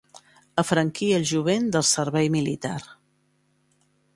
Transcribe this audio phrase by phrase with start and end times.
[0.61, 2.75] Afranquir el jovent del servei militar.